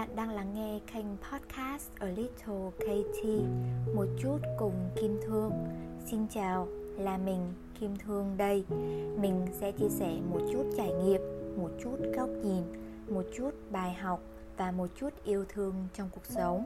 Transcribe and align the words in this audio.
Bạn 0.00 0.16
đang 0.16 0.30
lắng 0.30 0.54
nghe 0.54 0.80
kênh 0.94 1.06
podcast 1.16 1.90
A 1.98 2.06
Little 2.06 2.70
KT 2.78 3.24
Một 3.94 4.06
chút 4.22 4.38
cùng 4.58 4.74
Kim 5.00 5.20
Thương. 5.26 5.52
Xin 6.06 6.26
chào, 6.28 6.68
là 6.98 7.18
mình 7.18 7.52
Kim 7.80 7.96
Thương 7.96 8.36
đây. 8.36 8.64
Mình 9.20 9.46
sẽ 9.60 9.72
chia 9.72 9.88
sẻ 9.88 10.16
một 10.30 10.40
chút 10.52 10.64
trải 10.76 10.92
nghiệm, 10.92 11.20
một 11.56 11.70
chút 11.82 11.96
góc 12.16 12.28
nhìn, 12.42 12.62
một 13.08 13.22
chút 13.36 13.50
bài 13.70 13.92
học 13.94 14.20
và 14.56 14.70
một 14.70 14.86
chút 15.00 15.10
yêu 15.24 15.44
thương 15.48 15.74
trong 15.94 16.08
cuộc 16.14 16.26
sống. 16.26 16.64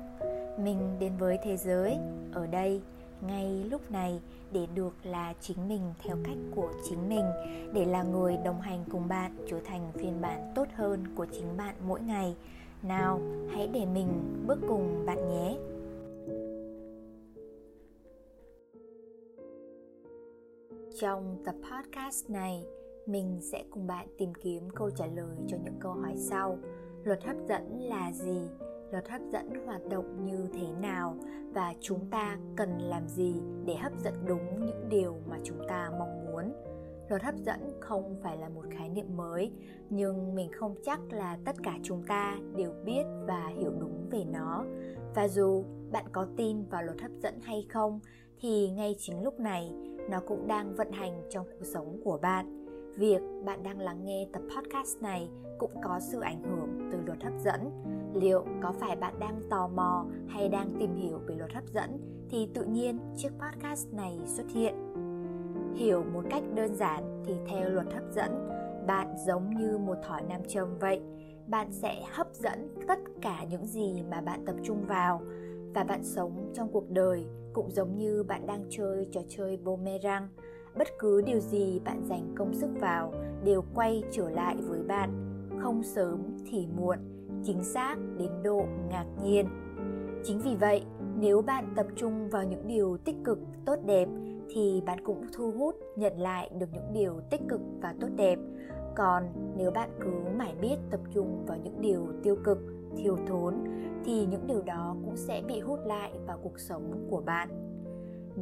Mình 0.58 0.96
đến 1.00 1.12
với 1.16 1.38
thế 1.44 1.56
giới, 1.56 1.98
ở 2.32 2.46
đây, 2.46 2.82
ngay 3.20 3.64
lúc 3.70 3.90
này 3.90 4.20
để 4.52 4.66
được 4.74 4.94
là 5.02 5.34
chính 5.40 5.68
mình 5.68 5.94
theo 6.02 6.16
cách 6.24 6.38
của 6.54 6.72
chính 6.88 7.08
mình 7.08 7.24
để 7.72 7.84
là 7.84 8.02
người 8.02 8.36
đồng 8.44 8.60
hành 8.60 8.84
cùng 8.90 9.08
bạn 9.08 9.36
trở 9.50 9.60
thành 9.64 9.92
phiên 9.94 10.20
bản 10.20 10.52
tốt 10.54 10.68
hơn 10.74 11.04
của 11.14 11.26
chính 11.32 11.56
bạn 11.56 11.74
mỗi 11.86 12.00
ngày 12.00 12.36
nào, 12.84 13.20
hãy 13.48 13.66
để 13.66 13.86
mình 13.86 14.08
bước 14.46 14.58
cùng 14.68 15.06
bạn 15.06 15.28
nhé. 15.28 15.58
Trong 21.00 21.36
tập 21.44 21.54
podcast 21.54 22.30
này, 22.30 22.66
mình 23.06 23.38
sẽ 23.42 23.64
cùng 23.70 23.86
bạn 23.86 24.06
tìm 24.18 24.34
kiếm 24.34 24.70
câu 24.74 24.90
trả 24.90 25.06
lời 25.06 25.36
cho 25.48 25.56
những 25.64 25.78
câu 25.80 25.92
hỏi 25.92 26.16
sau. 26.16 26.58
Luật 27.04 27.24
hấp 27.24 27.36
dẫn 27.48 27.80
là 27.80 28.12
gì? 28.12 28.40
Luật 28.92 29.08
hấp 29.08 29.20
dẫn 29.32 29.66
hoạt 29.66 29.80
động 29.90 30.26
như 30.26 30.48
thế 30.52 30.66
nào? 30.82 31.16
Và 31.54 31.74
chúng 31.80 32.10
ta 32.10 32.38
cần 32.56 32.78
làm 32.78 33.08
gì 33.08 33.34
để 33.64 33.74
hấp 33.74 33.92
dẫn 33.98 34.14
đúng 34.26 34.66
những 34.66 34.88
điều 34.88 35.16
mà 35.30 35.38
chúng 35.44 35.58
ta 35.68 35.90
mong 35.98 36.24
muốn? 36.24 36.52
Luật 37.08 37.22
hấp 37.22 37.34
dẫn 37.36 37.60
không 37.80 38.16
phải 38.22 38.36
là 38.36 38.48
một 38.48 38.64
khái 38.70 38.88
niệm 38.88 39.16
mới, 39.16 39.52
nhưng 39.90 40.34
mình 40.34 40.52
không 40.52 40.74
chắc 40.82 41.00
là 41.12 41.38
tất 41.44 41.56
cả 41.62 41.78
chúng 41.82 42.02
ta 42.08 42.38
đều 42.56 42.72
biết 42.84 43.04
và 43.26 43.46
hiểu 43.46 43.72
đúng 43.80 44.08
về 44.10 44.24
nó. 44.24 44.64
Và 45.14 45.28
dù 45.28 45.64
bạn 45.92 46.04
có 46.12 46.26
tin 46.36 46.64
vào 46.64 46.82
luật 46.82 47.00
hấp 47.00 47.10
dẫn 47.22 47.34
hay 47.42 47.66
không, 47.68 48.00
thì 48.40 48.70
ngay 48.70 48.96
chính 48.98 49.22
lúc 49.22 49.40
này, 49.40 49.72
nó 50.10 50.20
cũng 50.28 50.46
đang 50.46 50.74
vận 50.74 50.92
hành 50.92 51.22
trong 51.30 51.46
cuộc 51.46 51.64
sống 51.64 52.00
của 52.04 52.18
bạn. 52.22 52.66
Việc 52.98 53.22
bạn 53.44 53.62
đang 53.62 53.80
lắng 53.80 54.04
nghe 54.04 54.28
tập 54.32 54.42
podcast 54.56 55.02
này 55.02 55.28
cũng 55.58 55.70
có 55.82 56.00
sự 56.00 56.20
ảnh 56.20 56.42
hưởng 56.42 56.90
từ 56.92 56.98
luật 57.06 57.22
hấp 57.22 57.32
dẫn. 57.44 57.70
Liệu 58.14 58.44
có 58.62 58.72
phải 58.72 58.96
bạn 58.96 59.18
đang 59.18 59.40
tò 59.50 59.68
mò 59.68 60.06
hay 60.28 60.48
đang 60.48 60.76
tìm 60.78 60.94
hiểu 60.94 61.18
về 61.26 61.34
luật 61.34 61.52
hấp 61.52 61.64
dẫn, 61.66 61.98
thì 62.30 62.48
tự 62.54 62.64
nhiên 62.64 62.98
chiếc 63.16 63.28
podcast 63.28 63.92
này 63.92 64.18
xuất 64.26 64.46
hiện 64.54 64.93
hiểu 65.74 66.04
một 66.12 66.22
cách 66.30 66.42
đơn 66.54 66.76
giản 66.76 67.22
thì 67.26 67.34
theo 67.48 67.68
luật 67.68 67.86
hấp 67.94 68.02
dẫn, 68.10 68.48
bạn 68.86 69.14
giống 69.26 69.50
như 69.50 69.78
một 69.78 69.96
thỏi 70.02 70.22
nam 70.28 70.40
châm 70.48 70.78
vậy. 70.78 71.00
Bạn 71.46 71.72
sẽ 71.72 72.02
hấp 72.12 72.34
dẫn 72.34 72.68
tất 72.88 72.98
cả 73.20 73.44
những 73.50 73.66
gì 73.66 74.02
mà 74.10 74.20
bạn 74.20 74.44
tập 74.46 74.56
trung 74.62 74.84
vào. 74.86 75.20
Và 75.74 75.84
bạn 75.84 76.04
sống 76.04 76.50
trong 76.54 76.68
cuộc 76.72 76.90
đời 76.90 77.26
cũng 77.52 77.70
giống 77.70 77.96
như 77.96 78.24
bạn 78.28 78.46
đang 78.46 78.64
chơi 78.70 79.08
trò 79.12 79.20
chơi 79.28 79.56
boomerang. 79.56 80.28
Bất 80.78 80.88
cứ 80.98 81.22
điều 81.22 81.40
gì 81.40 81.80
bạn 81.84 82.02
dành 82.04 82.34
công 82.36 82.54
sức 82.54 82.70
vào 82.80 83.12
đều 83.44 83.64
quay 83.74 84.02
trở 84.10 84.30
lại 84.30 84.56
với 84.68 84.82
bạn, 84.82 85.10
không 85.62 85.82
sớm 85.82 86.22
thì 86.50 86.66
muộn, 86.76 86.98
chính 87.44 87.64
xác 87.64 87.96
đến 88.18 88.30
độ 88.42 88.66
ngạc 88.90 89.06
nhiên. 89.24 89.46
Chính 90.24 90.38
vì 90.38 90.56
vậy, 90.56 90.82
nếu 91.18 91.42
bạn 91.42 91.72
tập 91.76 91.86
trung 91.96 92.28
vào 92.28 92.44
những 92.44 92.66
điều 92.66 92.96
tích 92.96 93.16
cực, 93.24 93.38
tốt 93.64 93.76
đẹp 93.86 94.08
thì 94.50 94.82
bạn 94.86 95.04
cũng 95.04 95.26
thu 95.32 95.50
hút, 95.50 95.74
nhận 95.96 96.20
lại 96.20 96.50
được 96.58 96.66
những 96.72 96.92
điều 96.92 97.20
tích 97.30 97.40
cực 97.48 97.60
và 97.80 97.94
tốt 98.00 98.08
đẹp. 98.16 98.38
Còn 98.96 99.22
nếu 99.56 99.70
bạn 99.70 99.90
cứ 100.00 100.12
mãi 100.36 100.54
biết 100.60 100.76
tập 100.90 101.00
trung 101.14 101.44
vào 101.46 101.58
những 101.64 101.80
điều 101.80 102.06
tiêu 102.22 102.36
cực, 102.44 102.58
thiếu 102.96 103.16
thốn, 103.26 103.54
thì 104.04 104.26
những 104.26 104.46
điều 104.46 104.62
đó 104.62 104.96
cũng 105.04 105.16
sẽ 105.16 105.42
bị 105.48 105.60
hút 105.60 105.78
lại 105.86 106.12
vào 106.26 106.38
cuộc 106.42 106.58
sống 106.60 107.06
của 107.10 107.20
bạn. 107.20 107.48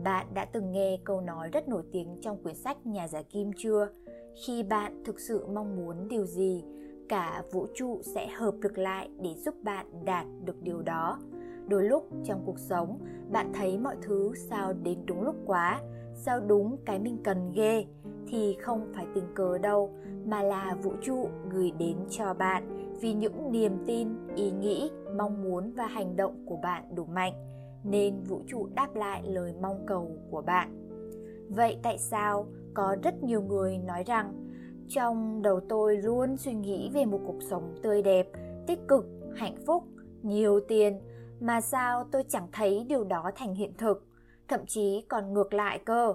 Bạn 0.04 0.26
đã 0.34 0.44
từng 0.44 0.72
nghe 0.72 0.98
câu 1.04 1.20
nói 1.20 1.50
rất 1.52 1.68
nổi 1.68 1.82
tiếng 1.92 2.19
trong 2.20 2.42
quyển 2.42 2.54
sách 2.54 2.86
nhà 2.86 3.08
giả 3.08 3.22
kim 3.22 3.50
chưa? 3.56 3.88
Khi 4.46 4.62
bạn 4.62 5.02
thực 5.04 5.20
sự 5.20 5.46
mong 5.46 5.76
muốn 5.76 6.08
điều 6.08 6.26
gì, 6.26 6.64
cả 7.08 7.42
vũ 7.52 7.66
trụ 7.74 8.00
sẽ 8.02 8.26
hợp 8.26 8.54
lực 8.62 8.78
lại 8.78 9.08
để 9.20 9.34
giúp 9.34 9.54
bạn 9.62 9.86
đạt 10.04 10.26
được 10.44 10.62
điều 10.62 10.82
đó 10.82 11.19
đôi 11.68 11.84
lúc 11.84 12.08
trong 12.24 12.42
cuộc 12.46 12.58
sống, 12.58 12.98
bạn 13.30 13.52
thấy 13.54 13.78
mọi 13.78 13.96
thứ 14.02 14.32
sao 14.34 14.72
đến 14.72 14.98
đúng 15.06 15.22
lúc 15.22 15.36
quá, 15.46 15.80
sao 16.14 16.40
đúng 16.40 16.76
cái 16.84 16.98
mình 16.98 17.18
cần 17.24 17.52
ghê, 17.54 17.84
thì 18.26 18.56
không 18.60 18.92
phải 18.94 19.06
tình 19.14 19.34
cờ 19.34 19.58
đâu, 19.58 19.90
mà 20.24 20.42
là 20.42 20.76
vũ 20.82 20.92
trụ 21.02 21.28
gửi 21.50 21.72
đến 21.78 21.96
cho 22.10 22.34
bạn 22.34 22.92
vì 23.00 23.14
những 23.14 23.52
niềm 23.52 23.72
tin, 23.86 24.08
ý 24.36 24.50
nghĩ, 24.50 24.90
mong 25.16 25.42
muốn 25.42 25.72
và 25.72 25.86
hành 25.86 26.16
động 26.16 26.46
của 26.46 26.56
bạn 26.56 26.94
đủ 26.94 27.04
mạnh, 27.04 27.32
nên 27.84 28.22
vũ 28.22 28.40
trụ 28.46 28.68
đáp 28.74 28.94
lại 28.94 29.22
lời 29.26 29.54
mong 29.62 29.86
cầu 29.86 30.10
của 30.30 30.42
bạn. 30.42 30.88
Vậy 31.48 31.78
tại 31.82 31.98
sao 31.98 32.46
có 32.74 32.96
rất 33.02 33.22
nhiều 33.22 33.42
người 33.42 33.78
nói 33.78 34.02
rằng, 34.04 34.32
trong 34.88 35.42
đầu 35.42 35.60
tôi 35.68 35.96
luôn 35.96 36.36
suy 36.36 36.54
nghĩ 36.54 36.90
về 36.94 37.04
một 37.04 37.20
cuộc 37.26 37.42
sống 37.42 37.74
tươi 37.82 38.02
đẹp, 38.02 38.28
tích 38.66 38.80
cực, 38.88 39.06
hạnh 39.34 39.56
phúc, 39.66 39.84
nhiều 40.22 40.60
tiền 40.68 41.00
mà 41.42 41.60
sao 41.60 42.04
tôi 42.12 42.25
chẳng 42.28 42.47
thấy 42.53 42.84
điều 42.88 43.04
đó 43.04 43.30
thành 43.36 43.54
hiện 43.54 43.72
thực, 43.78 44.06
thậm 44.48 44.60
chí 44.66 45.04
còn 45.08 45.32
ngược 45.32 45.54
lại 45.54 45.80
cơ. 45.84 46.14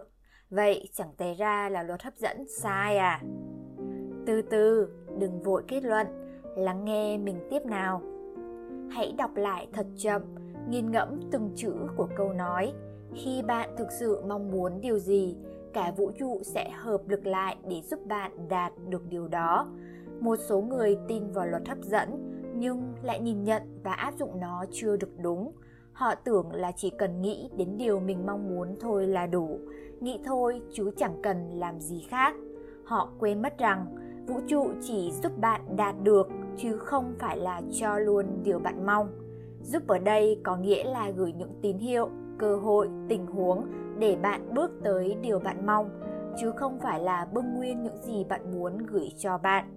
Vậy 0.49 0.89
chẳng 0.93 1.11
té 1.17 1.33
ra 1.33 1.69
là 1.69 1.83
luật 1.83 2.03
hấp 2.03 2.13
dẫn, 2.17 2.47
sai 2.61 2.97
à. 2.97 3.21
Từ 4.25 4.41
từ, 4.41 4.89
đừng 5.19 5.41
vội 5.41 5.63
kết 5.67 5.83
luận, 5.83 6.07
lắng 6.55 6.85
nghe 6.85 7.17
mình 7.17 7.39
tiếp 7.49 7.65
nào. 7.65 8.01
Hãy 8.91 9.13
đọc 9.17 9.35
lại 9.35 9.67
thật 9.73 9.85
chậm, 9.97 10.21
nghiền 10.69 10.91
ngẫm 10.91 11.19
từng 11.31 11.51
chữ 11.55 11.73
của 11.97 12.07
câu 12.15 12.33
nói. 12.33 12.73
Khi 13.13 13.41
bạn 13.41 13.69
thực 13.77 13.91
sự 13.99 14.21
mong 14.27 14.51
muốn 14.51 14.81
điều 14.81 14.99
gì, 14.99 15.35
cả 15.73 15.91
vũ 15.97 16.11
trụ 16.19 16.41
sẽ 16.43 16.69
hợp 16.69 17.01
lực 17.07 17.25
lại 17.25 17.57
để 17.69 17.81
giúp 17.81 17.99
bạn 18.05 18.47
đạt 18.49 18.73
được 18.89 19.01
điều 19.09 19.27
đó. 19.27 19.67
Một 20.19 20.35
số 20.35 20.61
người 20.61 20.97
tin 21.07 21.31
vào 21.31 21.47
luật 21.47 21.67
hấp 21.67 21.77
dẫn 21.81 22.26
nhưng 22.59 22.93
lại 23.01 23.19
nhìn 23.19 23.43
nhận 23.43 23.63
và 23.83 23.93
áp 23.93 24.13
dụng 24.13 24.39
nó 24.39 24.65
chưa 24.71 24.97
được 24.97 25.19
đúng. 25.21 25.51
Họ 25.93 26.15
tưởng 26.15 26.51
là 26.51 26.71
chỉ 26.75 26.89
cần 26.89 27.21
nghĩ 27.21 27.49
đến 27.57 27.77
điều 27.77 27.99
mình 27.99 28.25
mong 28.25 28.47
muốn 28.47 28.75
thôi 28.79 29.07
là 29.07 29.27
đủ. 29.27 29.59
Nghĩ 29.99 30.19
thôi, 30.25 30.61
chứ 30.71 30.91
chẳng 30.97 31.21
cần 31.23 31.51
làm 31.59 31.79
gì 31.79 32.05
khác. 32.09 32.35
Họ 32.85 33.09
quên 33.19 33.41
mất 33.41 33.57
rằng, 33.57 33.85
vũ 34.27 34.39
trụ 34.47 34.67
chỉ 34.81 35.11
giúp 35.23 35.31
bạn 35.37 35.61
đạt 35.75 35.95
được, 36.03 36.27
chứ 36.57 36.77
không 36.77 37.15
phải 37.19 37.37
là 37.37 37.61
cho 37.71 37.99
luôn 37.99 38.25
điều 38.43 38.59
bạn 38.59 38.85
mong. 38.85 39.07
Giúp 39.61 39.87
ở 39.87 39.97
đây 39.97 40.39
có 40.43 40.57
nghĩa 40.57 40.83
là 40.83 41.09
gửi 41.09 41.33
những 41.33 41.51
tín 41.61 41.77
hiệu, 41.77 42.09
cơ 42.37 42.55
hội, 42.55 42.89
tình 43.09 43.25
huống 43.25 43.65
để 43.99 44.15
bạn 44.15 44.53
bước 44.53 44.71
tới 44.83 45.17
điều 45.21 45.39
bạn 45.39 45.65
mong, 45.65 45.89
chứ 46.41 46.51
không 46.51 46.79
phải 46.79 46.99
là 46.99 47.27
bưng 47.33 47.53
nguyên 47.53 47.83
những 47.83 47.97
gì 48.01 48.25
bạn 48.29 48.51
muốn 48.51 48.77
gửi 48.77 49.09
cho 49.17 49.37
bạn 49.37 49.76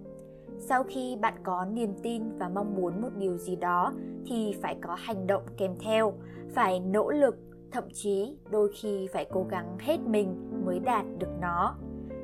sau 0.61 0.83
khi 0.83 1.17
bạn 1.21 1.33
có 1.43 1.65
niềm 1.65 1.93
tin 2.03 2.37
và 2.37 2.49
mong 2.49 2.75
muốn 2.75 3.01
một 3.01 3.09
điều 3.17 3.37
gì 3.37 3.55
đó, 3.55 3.93
thì 4.25 4.55
phải 4.61 4.75
có 4.81 4.95
hành 4.95 5.27
động 5.27 5.43
kèm 5.57 5.75
theo, 5.79 6.13
phải 6.53 6.79
nỗ 6.79 7.11
lực, 7.11 7.35
thậm 7.71 7.83
chí 7.93 8.37
đôi 8.49 8.71
khi 8.81 9.07
phải 9.13 9.25
cố 9.31 9.45
gắng 9.49 9.77
hết 9.79 9.99
mình 10.05 10.49
mới 10.65 10.79
đạt 10.79 11.05
được 11.17 11.31
nó. 11.41 11.75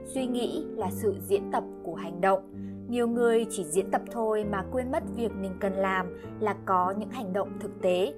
Suy 0.05 0.25
nghĩ 0.25 0.65
là 0.75 0.89
sự 0.91 1.15
diễn 1.27 1.51
tập 1.51 1.63
của 1.83 1.95
hành 1.95 2.21
động. 2.21 2.43
Nhiều 2.89 3.07
người 3.07 3.45
chỉ 3.49 3.63
diễn 3.63 3.91
tập 3.91 4.01
thôi 4.11 4.45
mà 4.51 4.65
quên 4.71 4.91
mất 4.91 5.03
việc 5.15 5.31
mình 5.41 5.53
cần 5.59 5.73
làm 5.73 6.17
là 6.39 6.55
có 6.65 6.93
những 6.97 7.09
hành 7.09 7.33
động 7.33 7.49
thực 7.59 7.81
tế. 7.81 8.13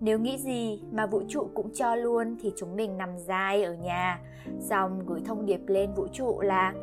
Nếu 0.00 0.18
nghĩ 0.18 0.38
gì 0.38 0.82
mà 0.92 1.06
vũ 1.06 1.22
trụ 1.28 1.50
cũng 1.54 1.70
cho 1.74 1.94
luôn 1.94 2.36
thì 2.40 2.52
chúng 2.56 2.76
mình 2.76 2.98
nằm 2.98 3.18
dài 3.18 3.62
ở 3.62 3.74
nhà. 3.74 4.20
Xong 4.60 5.00
gửi 5.06 5.20
thông 5.26 5.46
điệp 5.46 5.60
lên 5.66 5.94
vũ 5.94 6.06
trụ 6.12 6.40
là 6.40 6.74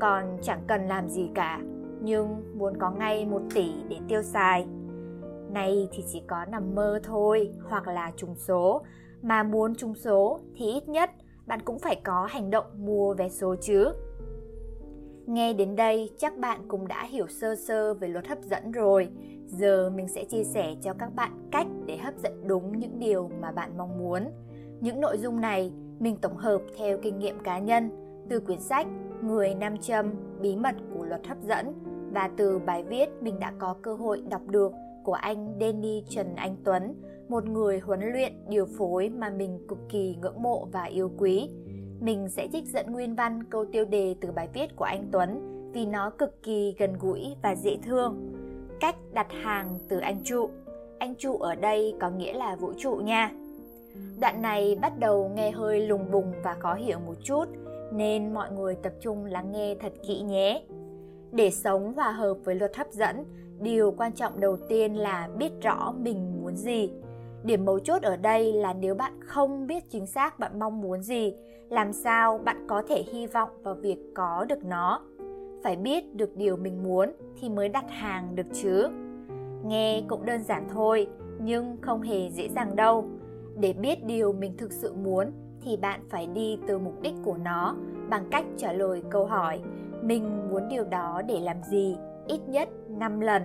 còn 0.00 0.38
chẳng 0.42 0.60
cần 0.66 0.88
làm 0.88 1.08
gì 1.08 1.30
cả 1.34 1.60
nhưng 2.04 2.58
muốn 2.58 2.76
có 2.78 2.90
ngay 2.90 3.26
một 3.26 3.42
tỷ 3.54 3.72
để 3.88 3.96
tiêu 4.08 4.22
xài. 4.22 4.66
Nay 5.50 5.88
thì 5.92 6.04
chỉ 6.12 6.22
có 6.26 6.44
nằm 6.44 6.74
mơ 6.74 7.00
thôi, 7.04 7.50
hoặc 7.68 7.88
là 7.88 8.12
trùng 8.16 8.34
số. 8.34 8.82
Mà 9.22 9.42
muốn 9.42 9.74
trùng 9.74 9.94
số 9.94 10.40
thì 10.56 10.66
ít 10.66 10.88
nhất 10.88 11.10
bạn 11.46 11.60
cũng 11.64 11.78
phải 11.78 12.00
có 12.04 12.26
hành 12.30 12.50
động 12.50 12.66
mua 12.76 13.14
vé 13.14 13.28
số 13.28 13.54
chứ. 13.60 13.92
Nghe 15.26 15.52
đến 15.52 15.76
đây, 15.76 16.10
chắc 16.18 16.38
bạn 16.38 16.60
cũng 16.68 16.88
đã 16.88 17.04
hiểu 17.04 17.26
sơ 17.26 17.54
sơ 17.54 17.94
về 17.94 18.08
luật 18.08 18.28
hấp 18.28 18.42
dẫn 18.42 18.72
rồi. 18.72 19.08
Giờ 19.46 19.90
mình 19.90 20.08
sẽ 20.08 20.24
chia 20.24 20.44
sẻ 20.44 20.74
cho 20.82 20.92
các 20.98 21.14
bạn 21.14 21.48
cách 21.50 21.66
để 21.86 21.96
hấp 21.96 22.18
dẫn 22.18 22.46
đúng 22.46 22.78
những 22.78 22.98
điều 22.98 23.30
mà 23.40 23.52
bạn 23.52 23.78
mong 23.78 23.98
muốn. 23.98 24.24
Những 24.80 25.00
nội 25.00 25.18
dung 25.18 25.40
này 25.40 25.72
mình 25.98 26.16
tổng 26.16 26.36
hợp 26.36 26.62
theo 26.78 26.98
kinh 27.02 27.18
nghiệm 27.18 27.38
cá 27.38 27.58
nhân, 27.58 27.90
từ 28.28 28.40
quyển 28.40 28.60
sách 28.60 28.86
người 29.22 29.54
nam 29.54 29.78
châm, 29.78 30.10
bí 30.40 30.56
mật 30.56 30.74
của 30.94 31.04
luật 31.04 31.26
hấp 31.26 31.42
dẫn 31.42 31.72
và 32.14 32.30
từ 32.36 32.58
bài 32.58 32.84
viết 32.84 33.08
mình 33.20 33.40
đã 33.40 33.52
có 33.58 33.76
cơ 33.82 33.94
hội 33.94 34.22
đọc 34.30 34.42
được 34.46 34.72
của 35.04 35.12
anh 35.12 35.58
Danny 35.60 36.02
Trần 36.08 36.36
Anh 36.36 36.56
Tuấn, 36.64 36.94
một 37.28 37.44
người 37.44 37.78
huấn 37.78 38.00
luyện 38.12 38.32
điều 38.48 38.66
phối 38.78 39.08
mà 39.08 39.30
mình 39.30 39.58
cực 39.68 39.78
kỳ 39.88 40.16
ngưỡng 40.20 40.42
mộ 40.42 40.68
và 40.72 40.84
yêu 40.84 41.10
quý. 41.18 41.48
Mình 42.00 42.28
sẽ 42.28 42.48
trích 42.52 42.64
dẫn 42.66 42.92
nguyên 42.92 43.14
văn 43.14 43.44
câu 43.50 43.64
tiêu 43.72 43.84
đề 43.84 44.14
từ 44.20 44.32
bài 44.32 44.48
viết 44.54 44.76
của 44.76 44.84
anh 44.84 45.08
Tuấn 45.12 45.48
vì 45.72 45.86
nó 45.86 46.10
cực 46.10 46.42
kỳ 46.42 46.74
gần 46.78 46.92
gũi 47.00 47.36
và 47.42 47.54
dễ 47.54 47.76
thương. 47.84 48.32
Cách 48.80 48.96
đặt 49.12 49.26
hàng 49.32 49.78
từ 49.88 49.98
anh 49.98 50.20
trụ 50.24 50.48
anh 51.02 51.14
trụ 51.14 51.38
ở 51.38 51.54
đây 51.54 51.94
có 52.00 52.10
nghĩa 52.10 52.32
là 52.32 52.56
vũ 52.56 52.72
trụ 52.78 52.94
nha. 52.94 53.30
Đoạn 54.20 54.42
này 54.42 54.78
bắt 54.82 54.98
đầu 54.98 55.30
nghe 55.34 55.50
hơi 55.50 55.86
lùng 55.86 56.10
bùng 56.10 56.32
và 56.42 56.54
khó 56.54 56.74
hiểu 56.74 56.98
một 57.06 57.14
chút, 57.24 57.44
nên 57.92 58.34
mọi 58.34 58.50
người 58.50 58.74
tập 58.74 58.92
trung 59.00 59.24
lắng 59.24 59.52
nghe 59.52 59.74
thật 59.80 59.92
kỹ 60.08 60.20
nhé. 60.20 60.62
Để 61.32 61.50
sống 61.50 61.94
hòa 61.94 62.10
hợp 62.10 62.34
với 62.44 62.54
luật 62.54 62.76
hấp 62.76 62.90
dẫn, 62.90 63.24
điều 63.60 63.94
quan 63.96 64.12
trọng 64.12 64.40
đầu 64.40 64.56
tiên 64.68 64.94
là 64.94 65.28
biết 65.38 65.52
rõ 65.62 65.94
mình 65.98 66.42
muốn 66.42 66.56
gì. 66.56 66.90
Điểm 67.44 67.64
mấu 67.64 67.78
chốt 67.78 68.02
ở 68.02 68.16
đây 68.16 68.52
là 68.52 68.72
nếu 68.72 68.94
bạn 68.94 69.12
không 69.20 69.66
biết 69.66 69.90
chính 69.90 70.06
xác 70.06 70.38
bạn 70.38 70.58
mong 70.58 70.80
muốn 70.80 71.02
gì, 71.02 71.34
làm 71.68 71.92
sao 71.92 72.38
bạn 72.38 72.66
có 72.68 72.82
thể 72.88 73.04
hy 73.12 73.26
vọng 73.26 73.48
vào 73.62 73.74
việc 73.74 73.98
có 74.14 74.44
được 74.48 74.64
nó. 74.64 75.00
Phải 75.62 75.76
biết 75.76 76.14
được 76.14 76.36
điều 76.36 76.56
mình 76.56 76.82
muốn 76.82 77.12
thì 77.40 77.48
mới 77.48 77.68
đặt 77.68 77.84
hàng 77.88 78.34
được 78.34 78.46
chứ. 78.52 78.88
Nghe 79.66 80.02
cũng 80.08 80.26
đơn 80.26 80.42
giản 80.42 80.68
thôi, 80.68 81.06
nhưng 81.40 81.76
không 81.80 82.02
hề 82.02 82.30
dễ 82.30 82.48
dàng 82.48 82.76
đâu. 82.76 83.04
Để 83.56 83.72
biết 83.72 84.04
điều 84.04 84.32
mình 84.32 84.56
thực 84.56 84.72
sự 84.72 84.92
muốn 84.92 85.30
thì 85.64 85.76
bạn 85.76 86.00
phải 86.08 86.26
đi 86.26 86.58
từ 86.66 86.78
mục 86.78 87.02
đích 87.02 87.14
của 87.24 87.36
nó 87.36 87.76
bằng 88.10 88.24
cách 88.30 88.44
trả 88.56 88.72
lời 88.72 89.02
câu 89.10 89.26
hỏi 89.26 89.60
mình 90.02 90.48
muốn 90.50 90.68
điều 90.68 90.84
đó 90.84 91.22
để 91.28 91.40
làm 91.40 91.62
gì 91.62 91.96
ít 92.26 92.40
nhất 92.48 92.68
5 92.88 93.20
lần. 93.20 93.42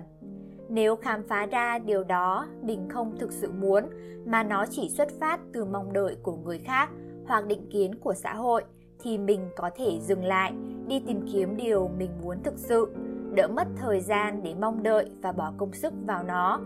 Nếu 0.69 0.95
khám 0.95 1.23
phá 1.27 1.45
ra 1.45 1.79
điều 1.79 2.03
đó 2.03 2.47
mình 2.61 2.89
không 2.89 3.17
thực 3.19 3.31
sự 3.31 3.51
muốn 3.51 3.83
mà 4.25 4.43
nó 4.43 4.65
chỉ 4.69 4.89
xuất 4.89 5.07
phát 5.19 5.39
từ 5.53 5.65
mong 5.65 5.93
đợi 5.93 6.17
của 6.23 6.35
người 6.35 6.59
khác 6.59 6.89
hoặc 7.27 7.47
định 7.47 7.69
kiến 7.71 7.95
của 7.95 8.13
xã 8.13 8.33
hội 8.33 8.63
thì 8.99 9.17
mình 9.17 9.49
có 9.55 9.69
thể 9.75 9.99
dừng 10.01 10.23
lại, 10.23 10.53
đi 10.87 11.03
tìm 11.07 11.27
kiếm 11.33 11.57
điều 11.57 11.89
mình 11.97 12.11
muốn 12.23 12.43
thực 12.43 12.57
sự, 12.57 12.95
đỡ 13.35 13.47
mất 13.47 13.67
thời 13.75 13.99
gian 14.01 14.43
để 14.43 14.55
mong 14.59 14.83
đợi 14.83 15.09
và 15.21 15.31
bỏ 15.31 15.53
công 15.57 15.73
sức 15.73 15.93
vào 16.05 16.23
nó. 16.23 16.61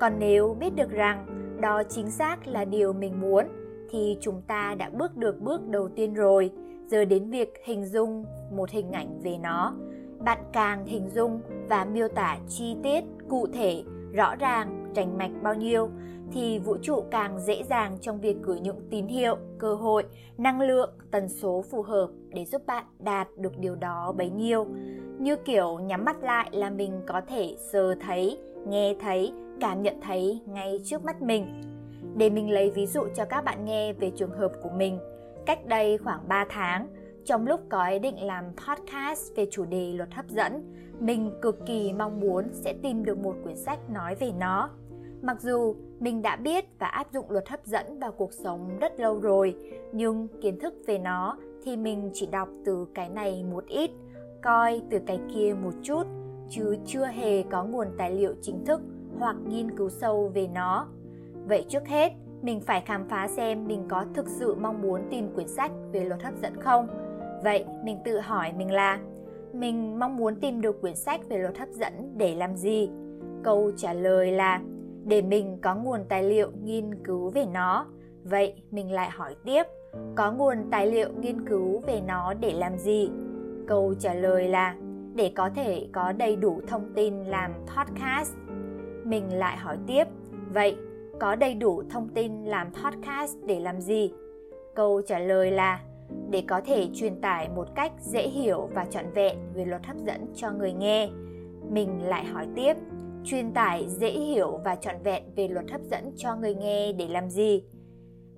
Còn 0.00 0.12
nếu 0.18 0.56
biết 0.60 0.76
được 0.76 0.90
rằng 0.90 1.26
đó 1.60 1.82
chính 1.88 2.10
xác 2.10 2.46
là 2.46 2.64
điều 2.64 2.92
mình 2.92 3.20
muốn 3.20 3.44
thì 3.90 4.18
chúng 4.20 4.42
ta 4.46 4.74
đã 4.78 4.90
bước 4.90 5.16
được 5.16 5.40
bước 5.40 5.68
đầu 5.68 5.88
tiên 5.88 6.14
rồi 6.14 6.50
giờ 6.86 7.04
đến 7.04 7.30
việc 7.30 7.52
hình 7.64 7.84
dung 7.84 8.24
một 8.50 8.70
hình 8.70 8.92
ảnh 8.92 9.20
về 9.20 9.38
nó. 9.42 9.74
Bạn 10.18 10.38
càng 10.52 10.86
hình 10.86 11.08
dung 11.14 11.40
và 11.68 11.84
miêu 11.84 12.08
tả 12.08 12.38
chi 12.48 12.76
tiết, 12.82 13.04
cụ 13.28 13.46
thể, 13.52 13.82
rõ 14.12 14.34
ràng, 14.36 14.92
rành 14.94 15.18
mạch 15.18 15.30
bao 15.42 15.54
nhiêu, 15.54 15.88
thì 16.32 16.58
vũ 16.58 16.76
trụ 16.82 17.02
càng 17.10 17.40
dễ 17.40 17.62
dàng 17.62 17.98
trong 18.00 18.20
việc 18.20 18.36
gửi 18.42 18.60
những 18.60 18.80
tín 18.90 19.06
hiệu, 19.06 19.36
cơ 19.58 19.74
hội, 19.74 20.04
năng 20.38 20.60
lượng, 20.60 20.90
tần 21.10 21.28
số 21.28 21.64
phù 21.70 21.82
hợp 21.82 22.10
để 22.28 22.44
giúp 22.44 22.62
bạn 22.66 22.84
đạt 22.98 23.28
được 23.36 23.58
điều 23.58 23.74
đó 23.74 24.14
bấy 24.16 24.30
nhiêu. 24.30 24.66
Như 25.18 25.36
kiểu 25.36 25.78
nhắm 25.78 26.04
mắt 26.04 26.22
lại 26.22 26.48
là 26.52 26.70
mình 26.70 26.92
có 27.06 27.20
thể 27.28 27.56
sờ 27.72 27.94
thấy, 27.94 28.38
nghe 28.66 28.94
thấy, 29.00 29.32
cảm 29.60 29.82
nhận 29.82 30.00
thấy 30.00 30.40
ngay 30.46 30.80
trước 30.84 31.04
mắt 31.04 31.22
mình. 31.22 31.62
Để 32.16 32.30
mình 32.30 32.50
lấy 32.50 32.70
ví 32.70 32.86
dụ 32.86 33.06
cho 33.14 33.24
các 33.24 33.44
bạn 33.44 33.64
nghe 33.64 33.92
về 33.92 34.10
trường 34.16 34.30
hợp 34.30 34.52
của 34.62 34.70
mình 34.76 34.98
cách 35.46 35.66
đây 35.66 35.98
khoảng 35.98 36.28
3 36.28 36.44
tháng, 36.48 36.88
trong 37.24 37.46
lúc 37.46 37.60
có 37.68 37.88
ý 37.88 37.98
định 37.98 38.26
làm 38.26 38.44
podcast 38.44 39.36
về 39.36 39.46
chủ 39.50 39.64
đề 39.64 39.92
luật 39.92 40.14
hấp 40.14 40.28
dẫn, 40.28 40.74
mình 41.00 41.30
cực 41.42 41.66
kỳ 41.66 41.92
mong 41.92 42.20
muốn 42.20 42.44
sẽ 42.52 42.74
tìm 42.82 43.04
được 43.04 43.18
một 43.18 43.34
quyển 43.42 43.56
sách 43.56 43.90
nói 43.90 44.14
về 44.14 44.32
nó. 44.38 44.70
Mặc 45.22 45.40
dù 45.40 45.74
mình 46.00 46.22
đã 46.22 46.36
biết 46.36 46.64
và 46.78 46.86
áp 46.86 47.12
dụng 47.12 47.30
luật 47.30 47.48
hấp 47.48 47.66
dẫn 47.66 47.98
vào 47.98 48.12
cuộc 48.12 48.32
sống 48.32 48.78
rất 48.80 49.00
lâu 49.00 49.20
rồi, 49.20 49.56
nhưng 49.92 50.28
kiến 50.42 50.58
thức 50.60 50.74
về 50.86 50.98
nó 50.98 51.38
thì 51.64 51.76
mình 51.76 52.10
chỉ 52.12 52.26
đọc 52.26 52.48
từ 52.64 52.86
cái 52.94 53.08
này 53.08 53.44
một 53.50 53.66
ít, 53.66 53.90
coi 54.42 54.82
từ 54.90 54.98
cái 55.06 55.20
kia 55.34 55.54
một 55.62 55.74
chút, 55.82 56.02
chứ 56.50 56.76
chưa 56.86 57.06
hề 57.06 57.42
có 57.42 57.64
nguồn 57.64 57.86
tài 57.98 58.10
liệu 58.10 58.34
chính 58.42 58.64
thức 58.64 58.80
hoặc 59.18 59.36
nghiên 59.46 59.76
cứu 59.76 59.88
sâu 59.88 60.30
về 60.34 60.46
nó. 60.46 60.86
Vậy 61.46 61.64
trước 61.68 61.86
hết, 61.86 62.12
mình 62.46 62.60
phải 62.60 62.80
khám 62.80 63.08
phá 63.08 63.28
xem 63.28 63.66
mình 63.66 63.84
có 63.88 64.04
thực 64.14 64.28
sự 64.28 64.54
mong 64.54 64.82
muốn 64.82 65.00
tìm 65.10 65.28
quyển 65.34 65.48
sách 65.48 65.70
về 65.92 66.04
luật 66.04 66.22
hấp 66.22 66.34
dẫn 66.42 66.52
không. 66.60 66.88
Vậy 67.44 67.64
mình 67.84 67.98
tự 68.04 68.18
hỏi 68.18 68.52
mình 68.56 68.72
là 68.72 68.98
mình 69.52 69.98
mong 69.98 70.16
muốn 70.16 70.36
tìm 70.36 70.60
được 70.60 70.80
quyển 70.80 70.96
sách 70.96 71.20
về 71.28 71.38
luật 71.38 71.58
hấp 71.58 71.68
dẫn 71.68 72.14
để 72.16 72.34
làm 72.34 72.56
gì? 72.56 72.90
Câu 73.44 73.72
trả 73.76 73.92
lời 73.92 74.30
là 74.30 74.60
để 75.04 75.22
mình 75.22 75.58
có 75.62 75.74
nguồn 75.74 76.00
tài 76.08 76.22
liệu 76.22 76.50
nghiên 76.64 77.04
cứu 77.04 77.30
về 77.30 77.44
nó. 77.52 77.86
Vậy 78.24 78.54
mình 78.70 78.92
lại 78.92 79.10
hỏi 79.10 79.36
tiếp, 79.44 79.62
có 80.14 80.32
nguồn 80.32 80.56
tài 80.70 80.86
liệu 80.86 81.08
nghiên 81.20 81.46
cứu 81.48 81.80
về 81.86 82.00
nó 82.06 82.34
để 82.34 82.52
làm 82.52 82.78
gì? 82.78 83.10
Câu 83.66 83.94
trả 83.98 84.14
lời 84.14 84.48
là 84.48 84.74
để 85.14 85.32
có 85.34 85.50
thể 85.54 85.88
có 85.92 86.12
đầy 86.12 86.36
đủ 86.36 86.60
thông 86.66 86.92
tin 86.94 87.24
làm 87.24 87.52
podcast. 87.76 88.34
Mình 89.04 89.38
lại 89.38 89.56
hỏi 89.56 89.78
tiếp, 89.86 90.04
vậy 90.54 90.76
có 91.18 91.34
đầy 91.34 91.54
đủ 91.54 91.82
thông 91.90 92.08
tin 92.08 92.44
làm 92.44 92.72
podcast 92.72 93.36
để 93.46 93.60
làm 93.60 93.80
gì? 93.80 94.12
Câu 94.74 95.02
trả 95.06 95.18
lời 95.18 95.50
là 95.50 95.80
để 96.30 96.42
có 96.48 96.60
thể 96.66 96.88
truyền 96.94 97.20
tải 97.20 97.48
một 97.48 97.68
cách 97.74 97.92
dễ 98.00 98.28
hiểu 98.28 98.68
và 98.74 98.84
trọn 98.84 99.04
vẹn 99.14 99.36
về 99.54 99.64
luật 99.64 99.86
hấp 99.86 99.96
dẫn 99.96 100.26
cho 100.34 100.50
người 100.52 100.72
nghe. 100.72 101.08
Mình 101.70 102.02
lại 102.02 102.24
hỏi 102.24 102.46
tiếp, 102.54 102.76
truyền 103.24 103.52
tải 103.52 103.86
dễ 103.88 104.10
hiểu 104.10 104.60
và 104.64 104.76
trọn 104.76 104.94
vẹn 105.04 105.22
về 105.36 105.48
luật 105.48 105.70
hấp 105.70 105.80
dẫn 105.82 106.12
cho 106.16 106.36
người 106.36 106.54
nghe 106.54 106.92
để 106.92 107.08
làm 107.08 107.30
gì? 107.30 107.62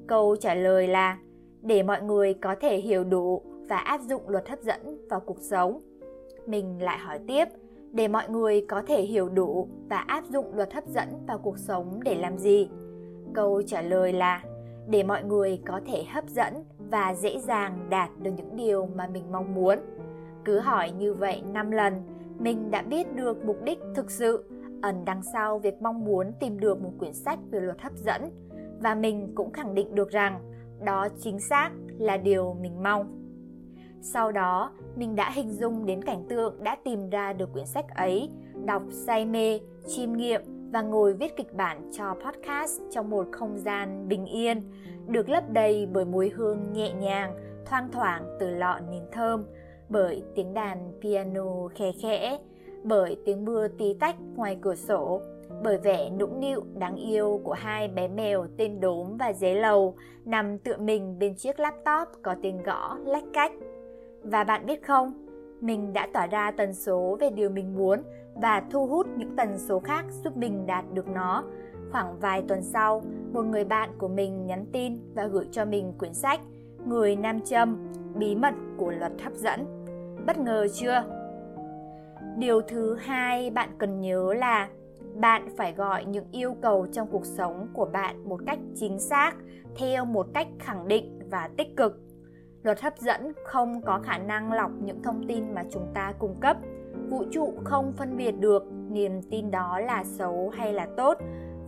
Câu 0.06 0.36
trả 0.36 0.54
lời 0.54 0.88
là 0.88 1.19
để 1.62 1.82
mọi 1.82 2.02
người 2.02 2.34
có 2.34 2.54
thể 2.60 2.76
hiểu 2.76 3.04
đủ 3.04 3.42
và 3.69 3.76
áp 3.76 4.00
dụng 4.00 4.28
luật 4.28 4.48
hấp 4.48 4.60
dẫn 4.60 5.08
vào 5.10 5.20
cuộc 5.20 5.40
sống. 5.40 5.80
Mình 6.46 6.82
lại 6.82 6.98
hỏi 6.98 7.19
tiếp, 7.26 7.48
để 7.93 8.08
mọi 8.08 8.29
người 8.29 8.64
có 8.69 8.82
thể 8.87 9.02
hiểu 9.02 9.29
đủ 9.29 9.69
và 9.88 9.96
áp 9.99 10.25
dụng 10.25 10.55
luật 10.55 10.75
hấp 10.75 10.87
dẫn 10.87 11.08
vào 11.26 11.38
cuộc 11.38 11.58
sống 11.58 12.00
để 12.05 12.14
làm 12.14 12.38
gì? 12.38 12.69
Câu 13.35 13.62
trả 13.62 13.82
lời 13.82 14.12
là 14.12 14.43
để 14.88 15.02
mọi 15.02 15.25
người 15.25 15.61
có 15.67 15.81
thể 15.87 16.05
hấp 16.12 16.29
dẫn 16.29 16.55
và 16.90 17.14
dễ 17.14 17.38
dàng 17.38 17.87
đạt 17.90 18.11
được 18.23 18.31
những 18.37 18.56
điều 18.56 18.87
mà 18.87 19.06
mình 19.06 19.32
mong 19.32 19.55
muốn. 19.55 19.79
Cứ 20.44 20.58
hỏi 20.58 20.90
như 20.90 21.14
vậy 21.14 21.43
5 21.52 21.70
lần, 21.70 22.02
mình 22.38 22.70
đã 22.70 22.82
biết 22.82 23.17
được 23.17 23.44
mục 23.44 23.62
đích 23.62 23.79
thực 23.94 24.11
sự 24.11 24.44
ẩn 24.82 25.05
đằng 25.05 25.23
sau 25.23 25.58
việc 25.58 25.82
mong 25.82 26.05
muốn 26.05 26.32
tìm 26.40 26.61
được 26.61 26.82
một 26.82 26.93
quyển 26.99 27.14
sách 27.14 27.38
về 27.50 27.61
luật 27.61 27.81
hấp 27.81 27.93
dẫn 27.96 28.31
và 28.81 28.94
mình 28.94 29.32
cũng 29.35 29.52
khẳng 29.52 29.75
định 29.75 29.94
được 29.94 30.11
rằng 30.11 30.40
đó 30.85 31.08
chính 31.20 31.40
xác 31.40 31.70
là 31.99 32.17
điều 32.17 32.56
mình 32.61 32.82
mong. 32.82 33.27
Sau 34.00 34.33
đó, 34.33 34.73
mình 34.97 35.17
đã 35.17 35.31
hình 35.31 35.53
dung 35.53 35.87
đến 35.87 36.05
cảnh 36.05 36.25
tượng 36.29 36.65
đã 36.65 36.77
tìm 36.85 37.11
ra 37.11 37.33
được 37.33 37.53
quyển 37.53 37.67
sách 37.67 37.95
ấy, 37.95 38.31
đọc 38.65 38.83
say 38.91 39.25
mê, 39.25 39.61
chiêm 39.87 40.12
nghiệm 40.12 40.40
và 40.73 40.83
ngồi 40.83 41.14
viết 41.14 41.37
kịch 41.37 41.55
bản 41.55 41.90
cho 41.93 42.14
podcast 42.14 42.81
trong 42.90 43.11
một 43.11 43.26
không 43.33 43.59
gian 43.59 44.09
bình 44.09 44.26
yên, 44.26 44.62
được 45.07 45.28
lấp 45.28 45.45
đầy 45.50 45.87
bởi 45.93 46.05
mùi 46.05 46.28
hương 46.28 46.73
nhẹ 46.73 46.93
nhàng, 46.93 47.35
thoang 47.67 47.88
thoảng 47.93 48.37
từ 48.40 48.50
lọ 48.50 48.81
nến 48.90 49.02
thơm, 49.12 49.45
bởi 49.88 50.23
tiếng 50.35 50.55
đàn 50.55 50.93
piano 51.02 51.69
khe 51.75 51.93
khẽ, 52.02 52.38
bởi 52.85 53.17
tiếng 53.25 53.45
mưa 53.45 53.69
tí 53.69 53.95
tách 54.00 54.17
ngoài 54.37 54.59
cửa 54.61 54.75
sổ, 54.75 55.21
bởi 55.62 55.78
vẻ 55.78 56.11
nũng 56.11 56.40
nịu 56.40 56.62
đáng 56.75 56.97
yêu 56.97 57.40
của 57.45 57.52
hai 57.52 57.88
bé 57.88 58.09
mèo 58.09 58.47
tên 58.57 58.81
đốm 58.81 59.17
và 59.17 59.33
dế 59.33 59.55
lầu 59.55 59.95
nằm 60.25 60.59
tựa 60.59 60.76
mình 60.76 61.19
bên 61.19 61.35
chiếc 61.35 61.61
laptop 61.61 62.09
có 62.23 62.35
tiếng 62.43 62.62
gõ 62.62 62.99
lách 63.05 63.25
cách. 63.33 63.52
Và 64.22 64.44
bạn 64.44 64.66
biết 64.66 64.87
không, 64.87 65.12
mình 65.60 65.92
đã 65.92 66.08
tỏa 66.12 66.26
ra 66.26 66.50
tần 66.50 66.75
số 66.75 67.16
về 67.20 67.30
điều 67.30 67.50
mình 67.50 67.76
muốn 67.76 68.02
và 68.34 68.62
thu 68.70 68.87
hút 68.87 69.06
những 69.16 69.37
tần 69.37 69.58
số 69.58 69.80
khác 69.80 70.04
giúp 70.25 70.37
mình 70.37 70.66
đạt 70.66 70.84
được 70.92 71.08
nó. 71.08 71.44
Khoảng 71.92 72.18
vài 72.20 72.42
tuần 72.48 72.62
sau, 72.62 73.02
một 73.32 73.42
người 73.42 73.64
bạn 73.64 73.90
của 73.98 74.08
mình 74.08 74.46
nhắn 74.46 74.66
tin 74.72 74.98
và 75.14 75.26
gửi 75.26 75.48
cho 75.52 75.64
mình 75.64 75.92
quyển 75.98 76.14
sách 76.14 76.40
Người 76.87 77.16
Nam 77.16 77.40
Châm, 77.40 77.92
Bí 78.14 78.34
mật 78.34 78.54
của 78.76 78.90
luật 78.90 79.12
hấp 79.22 79.32
dẫn. 79.34 79.66
Bất 80.26 80.38
ngờ 80.38 80.66
chưa? 80.75 81.04
Điều 82.37 82.60
thứ 82.60 82.94
hai 82.94 83.50
bạn 83.50 83.68
cần 83.78 84.00
nhớ 84.00 84.34
là 84.34 84.68
bạn 85.14 85.48
phải 85.56 85.72
gọi 85.72 86.04
những 86.04 86.26
yêu 86.32 86.56
cầu 86.62 86.87
trong 86.92 87.08
cuộc 87.10 87.26
sống 87.26 87.68
của 87.72 87.84
bạn 87.92 88.28
một 88.28 88.40
cách 88.46 88.58
chính 88.75 88.98
xác, 88.98 89.32
theo 89.76 90.04
một 90.04 90.26
cách 90.34 90.48
khẳng 90.58 90.88
định 90.88 91.18
và 91.30 91.48
tích 91.56 91.76
cực 91.76 92.00
luật 92.68 92.80
hấp 92.80 92.98
dẫn 92.98 93.32
không 93.44 93.82
có 93.82 94.00
khả 94.02 94.18
năng 94.18 94.52
lọc 94.52 94.70
những 94.84 95.02
thông 95.02 95.26
tin 95.28 95.54
mà 95.54 95.64
chúng 95.70 95.87
ta 95.94 96.12
cung 96.18 96.37
cấp. 96.40 96.56
Vũ 97.10 97.25
trụ 97.30 97.54
không 97.64 97.92
phân 97.92 98.16
biệt 98.16 98.30
được 98.40 98.64
niềm 98.90 99.22
tin 99.30 99.50
đó 99.50 99.78
là 99.78 100.04
xấu 100.04 100.52
hay 100.54 100.72
là 100.72 100.88
tốt. 100.96 101.18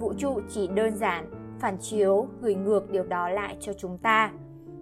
Vũ 0.00 0.12
trụ 0.18 0.40
chỉ 0.48 0.68
đơn 0.68 0.96
giản 0.96 1.30
phản 1.60 1.78
chiếu 1.78 2.26
gửi 2.40 2.54
ngược 2.54 2.90
điều 2.90 3.04
đó 3.04 3.28
lại 3.28 3.56
cho 3.60 3.72
chúng 3.72 3.98
ta. 3.98 4.32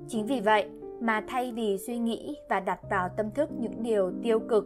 Chính 0.08 0.26
vì 0.26 0.40
vậy 0.40 0.70
mà 1.00 1.24
thay 1.28 1.52
vì 1.52 1.78
suy 1.78 1.98
nghĩ 1.98 2.36
và 2.48 2.60
đặt 2.60 2.80
vào 2.90 3.08
tâm 3.16 3.30
thức 3.30 3.50
những 3.58 3.82
điều 3.82 4.12
tiêu 4.22 4.40
cực, 4.40 4.64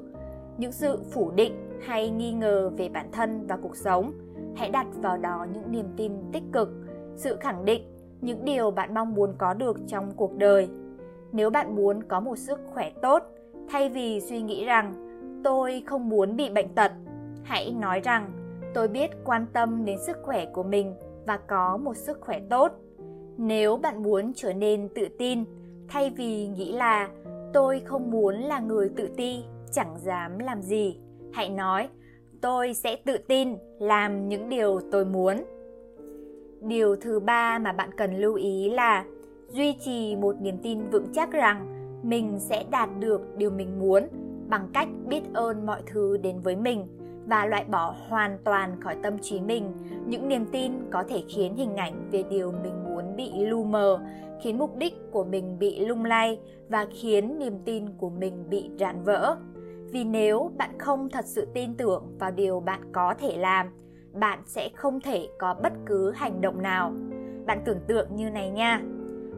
những 0.59 0.73
sự 0.73 0.99
phủ 1.11 1.31
định 1.31 1.81
hay 1.87 2.11
nghi 2.11 2.33
ngờ 2.33 2.71
về 2.77 2.89
bản 2.89 3.07
thân 3.13 3.47
và 3.47 3.57
cuộc 3.63 3.77
sống, 3.77 4.13
hãy 4.57 4.71
đặt 4.71 4.87
vào 4.95 5.19
đó 5.19 5.47
những 5.53 5.73
niềm 5.73 5.87
tin 5.97 6.13
tích 6.33 6.45
cực, 6.53 6.69
sự 7.17 7.37
khẳng 7.41 7.65
định 7.65 7.83
những 8.21 8.45
điều 8.45 8.71
bạn 8.71 8.95
mong 8.95 9.15
muốn 9.15 9.35
có 9.39 9.55
được 9.55 9.77
trong 9.89 10.13
cuộc 10.17 10.37
đời 10.37 10.69
nếu 11.33 11.51
bạn 11.51 11.77
muốn 11.77 12.03
có 12.03 12.21
một 12.21 12.39
sức 12.39 12.61
khỏe 12.75 12.91
tốt, 13.03 13.23
thay 13.69 13.89
vì 13.89 14.21
suy 14.21 14.43
nghĩ 14.43 14.65
rằng, 14.65 14.95
tôi 15.45 15.83
không 15.87 16.09
muốn 16.09 16.37
bị 16.37 16.51
bệnh 16.51 16.69
tật, 16.69 16.93
hãy 17.43 17.75
nói 17.81 18.01
rằng, 18.01 18.33
tôi 18.75 18.89
biết 18.89 19.11
quan 19.25 19.47
tâm 19.53 19.85
đến 19.85 19.99
sức 20.07 20.17
khỏe 20.23 20.47
của 20.47 20.63
mình 20.63 20.95
và 21.27 21.37
có 21.37 21.77
một 21.77 21.97
sức 21.97 22.21
khỏe 22.21 22.41
tốt. 22.51 22.73
Nếu 23.37 23.77
bạn 23.77 24.03
muốn 24.03 24.33
trở 24.35 24.53
nên 24.53 24.89
tự 24.89 25.09
tin, 25.19 25.45
thay 25.89 26.11
vì 26.11 26.49
nghĩ 26.49 26.73
là, 26.73 27.09
tôi 27.53 27.81
không 27.81 28.11
muốn 28.11 28.37
là 28.37 28.61
người 28.61 28.91
tự 28.97 29.09
ti, 29.17 29.45
chẳng 29.73 29.97
dám 29.99 30.39
làm 30.39 30.63
gì, 30.63 30.97
hãy 31.33 31.49
nói, 31.49 31.89
tôi 32.41 32.75
sẽ 32.75 32.97
tự 32.97 33.19
tin 33.29 33.57
làm 33.79 34.29
những 34.29 34.49
điều 34.49 34.81
tôi 34.93 35.05
muốn. 35.05 35.37
Điều 36.61 36.97
thứ 36.97 37.21
ba 37.21 37.59
mà 37.59 37.73
bạn 37.73 37.91
cần 37.97 38.17
lưu 38.17 38.35
ý 38.35 38.71
là 38.71 39.05
duy 39.53 39.73
trì 39.85 40.17
một 40.17 40.41
niềm 40.41 40.59
tin 40.63 40.91
vững 40.91 41.07
chắc 41.13 41.33
rằng 41.33 41.67
mình 42.03 42.39
sẽ 42.39 42.65
đạt 42.71 42.89
được 42.99 43.37
điều 43.37 43.51
mình 43.51 43.79
muốn 43.79 44.09
bằng 44.49 44.69
cách 44.75 44.89
biết 45.07 45.23
ơn 45.35 45.67
mọi 45.67 45.83
thứ 45.87 46.17
đến 46.17 46.41
với 46.41 46.57
mình 46.57 46.87
và 47.27 47.47
loại 47.47 47.65
bỏ 47.65 47.95
hoàn 48.09 48.39
toàn 48.45 48.81
khỏi 48.81 48.97
tâm 49.03 49.19
trí 49.19 49.41
mình. 49.41 49.73
Những 50.07 50.29
niềm 50.29 50.47
tin 50.53 50.73
có 50.91 51.05
thể 51.09 51.23
khiến 51.29 51.57
hình 51.57 51.77
ảnh 51.77 52.09
về 52.11 52.25
điều 52.31 52.53
mình 52.63 52.85
muốn 52.85 53.17
bị 53.17 53.31
lu 53.35 53.65
mờ, 53.65 54.01
khiến 54.43 54.59
mục 54.59 54.77
đích 54.77 54.95
của 55.11 55.25
mình 55.25 55.59
bị 55.59 55.87
lung 55.87 56.05
lay 56.05 56.39
và 56.69 56.87
khiến 56.91 57.39
niềm 57.39 57.59
tin 57.65 57.87
của 57.99 58.11
mình 58.11 58.51
bị 58.51 58.71
rạn 58.79 59.03
vỡ. 59.03 59.37
Vì 59.93 60.05
nếu 60.05 60.51
bạn 60.59 60.79
không 60.79 61.09
thật 61.09 61.25
sự 61.25 61.47
tin 61.55 61.75
tưởng 61.75 62.05
vào 62.19 62.31
điều 62.31 62.61
bạn 62.61 62.81
có 62.93 63.15
thể 63.19 63.37
làm, 63.37 63.67
bạn 64.13 64.43
sẽ 64.47 64.69
không 64.75 65.01
thể 65.01 65.29
có 65.39 65.55
bất 65.63 65.73
cứ 65.87 66.11
hành 66.11 66.41
động 66.41 66.63
nào. 66.63 66.93
Bạn 67.47 67.63
tưởng 67.65 67.81
tượng 67.87 68.17
như 68.17 68.31
này 68.31 68.51
nha 68.51 68.83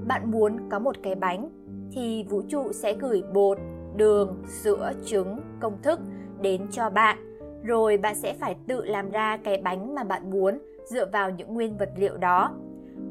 bạn 0.07 0.31
muốn 0.31 0.69
có 0.71 0.79
một 0.79 0.97
cái 1.03 1.15
bánh 1.15 1.51
thì 1.93 2.25
vũ 2.29 2.43
trụ 2.49 2.73
sẽ 2.73 2.95
gửi 2.95 3.23
bột, 3.35 3.59
đường, 3.97 4.43
sữa, 4.49 4.93
trứng, 5.05 5.39
công 5.61 5.83
thức 5.83 6.01
đến 6.41 6.67
cho 6.71 6.91
bạn. 6.91 7.39
Rồi 7.63 7.97
bạn 7.97 8.15
sẽ 8.15 8.35
phải 8.35 8.57
tự 8.67 8.85
làm 8.85 9.11
ra 9.11 9.37
cái 9.37 9.61
bánh 9.65 9.95
mà 9.95 10.05
bạn 10.05 10.31
muốn 10.31 10.59
dựa 10.87 11.07
vào 11.07 11.31
những 11.31 11.55
nguyên 11.55 11.77
vật 11.77 11.91
liệu 11.97 12.17
đó. 12.17 12.51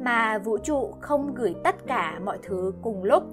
Mà 0.02 0.38
vũ 0.38 0.58
trụ 0.58 0.92
không 1.02 1.34
gửi 1.36 1.56
tất 1.64 1.76
cả 1.88 2.20
mọi 2.26 2.38
thứ 2.44 2.74
cùng 2.82 3.04
lúc. 3.04 3.24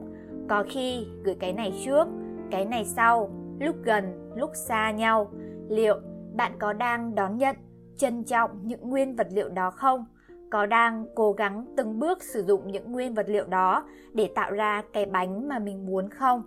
Có 0.49 0.65
khi 0.69 1.07
gửi 1.25 1.35
cái 1.35 1.53
này 1.53 1.73
trước, 1.85 2.09
cái 2.51 2.65
này 2.65 2.85
sau, 2.85 3.31
lúc 3.61 3.77
gần, 3.85 4.33
lúc 4.37 4.51
xa 4.55 4.91
nhau. 4.91 5.31
Liệu 5.69 6.01
bạn 6.35 6.53
có 6.59 6.73
đang 6.73 7.15
đón 7.15 7.39
nhận, 7.39 7.57
trân 7.97 8.25
trọng 8.25 8.51
những 8.63 8.91
nguyên 8.91 9.17
vật 9.17 9.27
liệu 9.31 9.49
đó 9.49 9.71
không? 9.71 10.05
Có 10.51 10.67
đang 10.67 11.05
cố 11.15 11.33
gắng 11.33 11.65
từng 11.77 11.99
bước 11.99 12.23
sử 12.23 12.45
dụng 12.45 12.73
những 12.73 12.93
nguyên 12.93 13.15
vật 13.15 13.27
liệu 13.29 13.45
đó 13.47 13.85
để 14.13 14.31
tạo 14.35 14.53
ra 14.53 14.83
cái 14.93 15.07
bánh 15.07 15.49
mà 15.49 15.59
mình 15.59 15.87
muốn 15.87 16.09
không? 16.09 16.43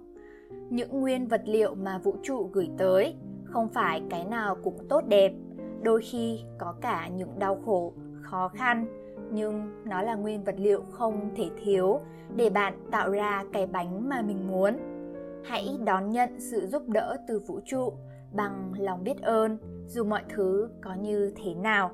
Những 0.69 1.01
nguyên 1.01 1.27
vật 1.27 1.41
liệu 1.45 1.75
mà 1.75 1.98
vũ 1.98 2.15
trụ 2.24 2.50
gửi 2.53 2.69
tới 2.77 3.15
không 3.43 3.69
phải 3.69 4.03
cái 4.10 4.25
nào 4.25 4.57
cũng 4.63 4.77
tốt 4.89 5.03
đẹp. 5.07 5.33
Đôi 5.81 6.01
khi 6.01 6.39
có 6.60 6.75
cả 6.81 7.07
những 7.07 7.39
đau 7.39 7.62
khổ, 7.65 7.93
khó 8.22 8.48
khăn, 8.48 8.86
nhưng 9.31 9.83
nó 9.86 10.01
là 10.01 10.15
nguyên 10.15 10.43
vật 10.43 10.55
liệu 10.57 10.81
không 10.91 11.29
thể 11.36 11.50
thiếu 11.63 12.00
để 12.36 12.50
bạn 12.50 12.74
tạo 12.91 13.10
ra 13.10 13.43
cái 13.53 13.67
bánh 13.67 14.10
mà 14.10 14.22
mình 14.22 14.48
muốn. 14.48 14.77
Hãy 15.43 15.77
đón 15.86 16.10
nhận 16.10 16.39
sự 16.39 16.67
giúp 16.67 16.83
đỡ 16.88 17.17
từ 17.27 17.39
vũ 17.39 17.60
trụ 17.65 17.93
bằng 18.33 18.72
lòng 18.79 19.03
biết 19.03 19.22
ơn, 19.22 19.57
dù 19.88 20.03
mọi 20.03 20.22
thứ 20.29 20.69
có 20.81 20.93
như 20.93 21.33
thế 21.43 21.53
nào 21.53 21.91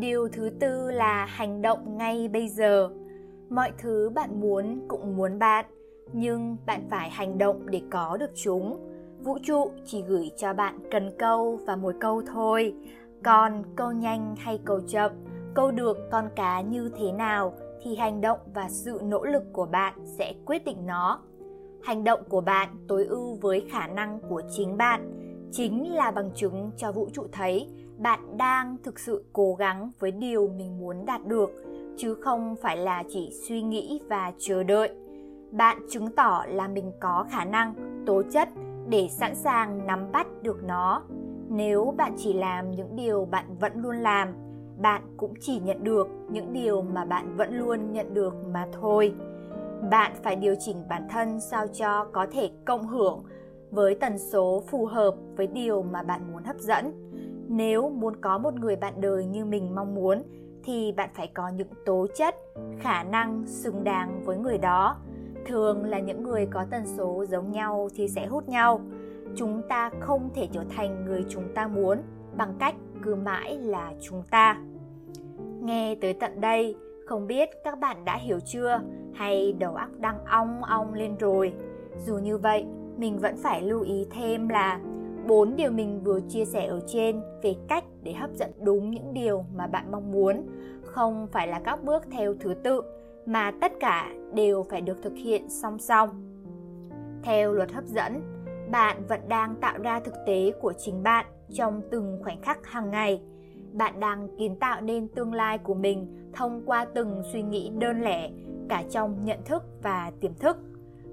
điều 0.00 0.28
thứ 0.28 0.50
tư 0.60 0.90
là 0.90 1.24
hành 1.24 1.62
động 1.62 1.98
ngay 1.98 2.28
bây 2.28 2.48
giờ. 2.48 2.90
Mọi 3.48 3.72
thứ 3.78 4.10
bạn 4.14 4.40
muốn 4.40 4.80
cũng 4.88 5.16
muốn 5.16 5.38
bạn, 5.38 5.64
nhưng 6.12 6.56
bạn 6.66 6.80
phải 6.90 7.10
hành 7.10 7.38
động 7.38 7.66
để 7.66 7.82
có 7.90 8.16
được 8.16 8.30
chúng. 8.34 8.76
Vũ 9.24 9.38
trụ 9.42 9.70
chỉ 9.86 10.02
gửi 10.02 10.30
cho 10.36 10.52
bạn 10.52 10.78
cần 10.90 11.10
câu 11.18 11.58
và 11.66 11.76
một 11.76 11.94
câu 12.00 12.22
thôi. 12.32 12.74
Còn 13.24 13.62
câu 13.76 13.92
nhanh 13.92 14.34
hay 14.38 14.60
câu 14.64 14.80
chậm, 14.80 15.12
câu 15.54 15.70
được 15.70 15.98
con 16.10 16.28
cá 16.36 16.60
như 16.60 16.90
thế 16.98 17.12
nào 17.12 17.54
thì 17.82 17.96
hành 17.96 18.20
động 18.20 18.38
và 18.54 18.68
sự 18.68 19.00
nỗ 19.04 19.24
lực 19.24 19.42
của 19.52 19.66
bạn 19.66 19.94
sẽ 20.04 20.34
quyết 20.46 20.64
định 20.64 20.86
nó. 20.86 21.20
Hành 21.82 22.04
động 22.04 22.20
của 22.28 22.40
bạn 22.40 22.68
tối 22.88 23.04
ưu 23.04 23.34
với 23.34 23.66
khả 23.70 23.86
năng 23.86 24.20
của 24.28 24.42
chính 24.50 24.76
bạn, 24.76 25.12
chính 25.52 25.94
là 25.94 26.10
bằng 26.10 26.30
chứng 26.34 26.70
cho 26.76 26.92
vũ 26.92 27.08
trụ 27.12 27.26
thấy 27.32 27.68
bạn 28.02 28.36
đang 28.36 28.76
thực 28.84 28.98
sự 28.98 29.24
cố 29.32 29.54
gắng 29.54 29.90
với 29.98 30.10
điều 30.10 30.48
mình 30.48 30.78
muốn 30.78 31.06
đạt 31.06 31.26
được, 31.26 31.50
chứ 31.96 32.14
không 32.14 32.56
phải 32.62 32.76
là 32.76 33.02
chỉ 33.08 33.30
suy 33.48 33.62
nghĩ 33.62 34.00
và 34.08 34.32
chờ 34.38 34.62
đợi. 34.62 34.90
Bạn 35.50 35.82
chứng 35.90 36.10
tỏ 36.10 36.44
là 36.48 36.68
mình 36.68 36.92
có 37.00 37.26
khả 37.30 37.44
năng, 37.44 37.74
tố 38.06 38.22
chất 38.32 38.48
để 38.88 39.08
sẵn 39.10 39.34
sàng 39.34 39.86
nắm 39.86 40.12
bắt 40.12 40.26
được 40.42 40.64
nó. 40.64 41.02
Nếu 41.48 41.94
bạn 41.96 42.14
chỉ 42.16 42.32
làm 42.32 42.70
những 42.70 42.96
điều 42.96 43.24
bạn 43.24 43.56
vẫn 43.60 43.72
luôn 43.82 43.96
làm, 43.96 44.28
bạn 44.78 45.02
cũng 45.16 45.34
chỉ 45.40 45.58
nhận 45.58 45.84
được 45.84 46.08
những 46.30 46.52
điều 46.52 46.82
mà 46.82 47.04
bạn 47.04 47.36
vẫn 47.36 47.58
luôn 47.58 47.92
nhận 47.92 48.14
được 48.14 48.34
mà 48.52 48.68
thôi. 48.72 49.14
Bạn 49.90 50.12
phải 50.22 50.36
điều 50.36 50.54
chỉnh 50.58 50.76
bản 50.88 51.06
thân 51.10 51.40
sao 51.40 51.66
cho 51.66 52.04
có 52.12 52.26
thể 52.32 52.50
cộng 52.64 52.86
hưởng 52.86 53.22
với 53.70 53.94
tần 53.94 54.18
số 54.18 54.62
phù 54.66 54.86
hợp 54.86 55.14
với 55.36 55.46
điều 55.46 55.82
mà 55.82 56.02
bạn 56.02 56.32
muốn 56.32 56.44
hấp 56.44 56.56
dẫn 56.58 57.11
nếu 57.52 57.88
muốn 57.90 58.16
có 58.16 58.38
một 58.38 58.54
người 58.54 58.76
bạn 58.76 59.00
đời 59.00 59.26
như 59.26 59.44
mình 59.44 59.74
mong 59.74 59.94
muốn, 59.94 60.22
thì 60.64 60.92
bạn 60.92 61.10
phải 61.14 61.26
có 61.26 61.48
những 61.48 61.68
tố 61.86 62.06
chất, 62.14 62.34
khả 62.80 63.02
năng, 63.02 63.46
xứng 63.46 63.84
đáng 63.84 64.22
với 64.24 64.36
người 64.36 64.58
đó. 64.58 64.96
Thường 65.46 65.84
là 65.84 65.98
những 65.98 66.22
người 66.22 66.46
có 66.46 66.64
tần 66.70 66.86
số 66.86 67.24
giống 67.28 67.52
nhau 67.52 67.88
thì 67.94 68.08
sẽ 68.08 68.26
hút 68.26 68.48
nhau. 68.48 68.80
Chúng 69.36 69.62
ta 69.68 69.90
không 70.00 70.30
thể 70.34 70.48
trở 70.52 70.64
thành 70.76 71.04
người 71.04 71.24
chúng 71.28 71.44
ta 71.54 71.66
muốn 71.66 71.98
bằng 72.36 72.54
cách 72.58 72.74
cứ 73.02 73.14
mãi 73.14 73.58
là 73.58 73.92
chúng 74.00 74.22
ta. 74.30 74.60
Nghe 75.60 75.94
tới 75.94 76.12
tận 76.12 76.40
đây, 76.40 76.76
không 77.06 77.26
biết 77.26 77.48
các 77.64 77.78
bạn 77.78 78.04
đã 78.04 78.16
hiểu 78.16 78.40
chưa? 78.40 78.80
Hay 79.14 79.52
đầu 79.52 79.74
óc 79.74 79.88
đang 79.98 80.24
ong 80.24 80.62
ong 80.62 80.94
lên 80.94 81.16
rồi? 81.16 81.52
Dù 82.06 82.18
như 82.18 82.38
vậy, 82.38 82.66
mình 82.96 83.18
vẫn 83.18 83.36
phải 83.36 83.62
lưu 83.62 83.80
ý 83.80 84.06
thêm 84.10 84.48
là 84.48 84.80
bốn 85.26 85.56
điều 85.56 85.70
mình 85.70 86.00
vừa 86.04 86.20
chia 86.20 86.44
sẻ 86.44 86.66
ở 86.66 86.80
trên 86.86 87.20
về 87.42 87.54
cách 87.68 87.84
để 88.02 88.12
hấp 88.12 88.30
dẫn 88.34 88.50
đúng 88.60 88.90
những 88.90 89.14
điều 89.14 89.44
mà 89.54 89.66
bạn 89.66 89.92
mong 89.92 90.12
muốn. 90.12 90.46
Không 90.84 91.26
phải 91.32 91.48
là 91.48 91.60
các 91.64 91.84
bước 91.84 92.02
theo 92.10 92.34
thứ 92.40 92.54
tự, 92.54 92.82
mà 93.26 93.52
tất 93.60 93.72
cả 93.80 94.12
đều 94.34 94.62
phải 94.70 94.80
được 94.80 94.96
thực 95.02 95.14
hiện 95.16 95.48
song 95.48 95.78
song. 95.78 96.08
Theo 97.22 97.52
luật 97.52 97.72
hấp 97.72 97.84
dẫn, 97.84 98.22
bạn 98.70 99.02
vẫn 99.08 99.20
đang 99.28 99.54
tạo 99.60 99.78
ra 99.78 100.00
thực 100.00 100.14
tế 100.26 100.52
của 100.60 100.72
chính 100.72 101.02
bạn 101.02 101.26
trong 101.52 101.82
từng 101.90 102.20
khoảnh 102.22 102.42
khắc 102.42 102.66
hàng 102.66 102.90
ngày. 102.90 103.22
Bạn 103.72 104.00
đang 104.00 104.28
kiến 104.38 104.56
tạo 104.56 104.80
nên 104.80 105.08
tương 105.08 105.34
lai 105.34 105.58
của 105.58 105.74
mình 105.74 106.30
thông 106.32 106.62
qua 106.66 106.84
từng 106.84 107.22
suy 107.32 107.42
nghĩ 107.42 107.70
đơn 107.78 108.02
lẻ, 108.02 108.30
cả 108.68 108.82
trong 108.90 109.24
nhận 109.24 109.38
thức 109.44 109.62
và 109.82 110.12
tiềm 110.20 110.34
thức. 110.34 110.56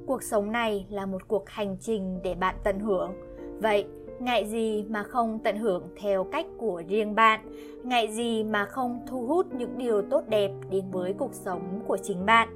Cuộc 0.08 0.24
sống 0.24 0.52
này 0.52 0.86
là 0.90 1.06
một 1.06 1.28
cuộc 1.28 1.50
hành 1.50 1.78
trình 1.80 2.20
để 2.24 2.36
bạn 2.36 2.56
tận 2.64 2.80
hưởng. 2.80 3.14
Vậy 3.62 3.86
ngại 4.22 4.46
gì 4.46 4.86
mà 4.90 5.04
không 5.04 5.40
tận 5.44 5.58
hưởng 5.58 5.84
theo 5.96 6.24
cách 6.24 6.46
của 6.58 6.84
riêng 6.88 7.16
bạn. 7.16 7.40
Ngại 7.84 8.12
gì 8.12 8.44
mà 8.44 8.66
không 8.66 9.00
thu 9.08 9.28
hút 9.28 9.54
những 9.54 9.78
điều 9.78 10.02
tốt 10.02 10.24
đẹp 10.28 10.52
đến 10.70 10.86
với 10.92 11.14
cuộc 11.14 11.34
sống 11.34 11.82
của 11.88 11.98
chính 11.98 12.26
bạn. 12.26 12.50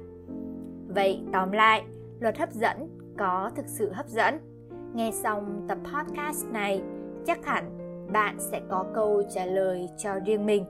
Vậy 0.88 1.20
tóm 1.32 1.52
lại, 1.52 1.84
luật 2.20 2.38
hấp 2.38 2.52
dẫn 2.52 2.88
có 3.18 3.50
thực 3.56 3.66
sự 3.68 3.90
hấp 3.92 4.08
dẫn? 4.08 4.38
Nghe 4.94 5.10
xong 5.10 5.64
tập 5.68 5.78
podcast 5.84 6.46
này, 6.52 6.82
chắc 7.26 7.46
hẳn 7.46 7.78
bạn 8.12 8.36
sẽ 8.38 8.60
có 8.70 8.84
câu 8.94 9.22
trả 9.34 9.46
lời 9.46 9.88
cho 9.98 10.10
riêng 10.26 10.46
mình 10.46 10.64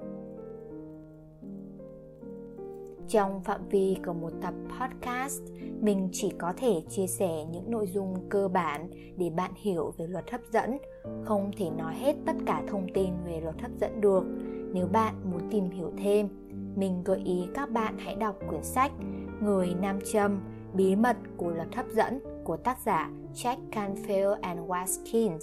trong 3.09 3.41
phạm 3.45 3.69
vi 3.69 3.97
của 4.07 4.13
một 4.13 4.31
tập 4.43 4.55
podcast, 4.81 5.43
mình 5.81 6.09
chỉ 6.13 6.33
có 6.39 6.53
thể 6.57 6.83
chia 6.89 7.07
sẻ 7.07 7.45
những 7.53 7.71
nội 7.71 7.87
dung 7.87 8.15
cơ 8.29 8.49
bản 8.49 8.91
để 9.17 9.31
bạn 9.31 9.51
hiểu 9.57 9.95
về 9.99 10.07
luật 10.07 10.31
hấp 10.31 10.41
dẫn. 10.53 10.79
Không 11.25 11.51
thể 11.57 11.71
nói 11.71 11.95
hết 11.95 12.15
tất 12.27 12.37
cả 12.47 12.63
thông 12.69 12.87
tin 12.95 13.11
về 13.27 13.41
luật 13.41 13.61
hấp 13.61 13.71
dẫn 13.81 14.01
được. 14.01 14.25
Nếu 14.73 14.87
bạn 14.87 15.15
muốn 15.31 15.41
tìm 15.51 15.71
hiểu 15.71 15.93
thêm, 15.99 16.29
mình 16.77 17.05
gợi 17.05 17.23
ý 17.25 17.47
các 17.55 17.71
bạn 17.71 17.99
hãy 17.99 18.15
đọc 18.15 18.37
quyển 18.49 18.65
sách 18.65 18.93
người 19.41 19.75
nam 19.81 19.99
châm, 20.13 20.41
bí 20.75 20.97
mật 20.97 21.17
của 21.37 21.51
luật 21.51 21.75
hấp 21.75 21.87
dẫn 21.89 22.21
của 22.45 22.57
tác 22.57 22.79
giả 22.81 23.11
Jack 23.35 23.57
Canfield 23.71 24.37
and 24.41 24.61
Watkins. 24.61 25.41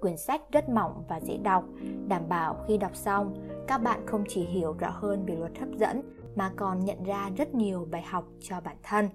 Quyển 0.00 0.16
sách 0.16 0.40
rất 0.52 0.68
mỏng 0.68 1.04
và 1.08 1.20
dễ 1.20 1.36
đọc, 1.36 1.64
đảm 2.08 2.22
bảo 2.28 2.56
khi 2.68 2.78
đọc 2.78 2.96
xong, 2.96 3.34
các 3.66 3.78
bạn 3.78 4.06
không 4.06 4.24
chỉ 4.28 4.44
hiểu 4.44 4.72
rõ 4.72 4.90
hơn 4.90 5.26
về 5.26 5.36
luật 5.36 5.58
hấp 5.58 5.68
dẫn 5.78 6.02
mà 6.34 6.50
còn 6.56 6.84
nhận 6.84 7.02
ra 7.02 7.30
rất 7.36 7.54
nhiều 7.54 7.88
bài 7.90 8.02
học 8.02 8.24
cho 8.40 8.60
bản 8.60 8.76
thân. 8.82 9.08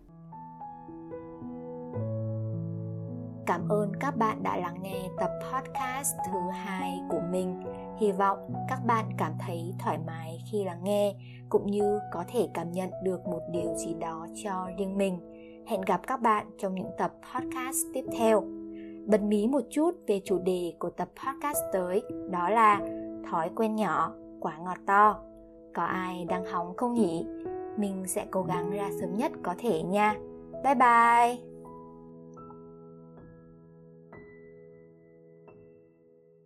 Cảm 3.45 3.69
ơn 3.69 3.91
các 3.99 4.17
bạn 4.17 4.43
đã 4.43 4.57
lắng 4.57 4.77
nghe 4.81 5.09
tập 5.17 5.31
podcast 5.53 6.15
thứ 6.25 6.39
hai 6.51 6.99
của 7.09 7.21
mình. 7.31 7.63
Hy 7.99 8.11
vọng 8.11 8.53
các 8.67 8.85
bạn 8.85 9.05
cảm 9.17 9.33
thấy 9.39 9.73
thoải 9.79 9.97
mái 10.07 10.39
khi 10.51 10.63
lắng 10.63 10.83
nghe, 10.83 11.15
cũng 11.49 11.71
như 11.71 11.99
có 12.11 12.23
thể 12.27 12.47
cảm 12.53 12.71
nhận 12.71 12.89
được 13.03 13.27
một 13.27 13.41
điều 13.51 13.75
gì 13.75 13.93
đó 13.93 14.27
cho 14.43 14.69
riêng 14.77 14.97
mình. 14.97 15.19
Hẹn 15.67 15.81
gặp 15.81 16.01
các 16.07 16.21
bạn 16.21 16.49
trong 16.57 16.75
những 16.75 16.91
tập 16.97 17.13
podcast 17.35 17.77
tiếp 17.93 18.05
theo. 18.17 18.43
Bật 19.07 19.21
mí 19.21 19.47
một 19.47 19.63
chút 19.69 19.95
về 20.07 20.21
chủ 20.25 20.39
đề 20.39 20.73
của 20.79 20.89
tập 20.89 21.09
podcast 21.25 21.59
tới, 21.73 22.03
đó 22.29 22.49
là 22.49 22.81
thói 23.29 23.49
quen 23.55 23.75
nhỏ 23.75 24.13
quả 24.39 24.57
ngọt 24.57 24.77
to 24.85 25.28
có 25.73 25.83
ai 25.83 26.25
đang 26.25 26.45
hóng 26.45 26.73
không 26.77 26.93
nhỉ? 26.93 27.25
Mình 27.77 28.03
sẽ 28.07 28.25
cố 28.31 28.43
gắng 28.43 28.71
ra 28.71 28.89
sớm 29.01 29.17
nhất 29.17 29.31
có 29.43 29.55
thể 29.57 29.83
nha. 29.83 30.15
Bye 30.63 30.75
bye! 30.75 31.49